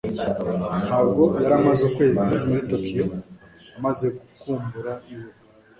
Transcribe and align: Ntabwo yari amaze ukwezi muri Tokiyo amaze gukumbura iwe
Ntabwo 0.85 1.23
yari 1.41 1.55
amaze 1.59 1.81
ukwezi 1.89 2.19
muri 2.41 2.57
Tokiyo 2.69 3.05
amaze 3.77 4.05
gukumbura 4.15 4.91
iwe 5.11 5.29